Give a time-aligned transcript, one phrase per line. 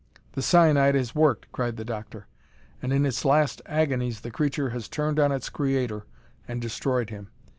[0.31, 2.25] "The cyanide has worked," cried the doctor,
[2.81, 6.07] "and in its last agonies the creature has turned on its creator
[6.47, 7.29] and destroyed him.